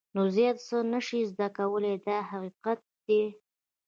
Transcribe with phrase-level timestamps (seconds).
[0.15, 3.23] نو زیات څه نه شې زده کولای دا حقیقت دی.